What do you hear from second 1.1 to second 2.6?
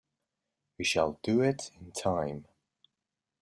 do it in time.